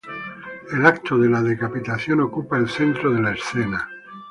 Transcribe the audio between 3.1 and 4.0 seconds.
de la escena.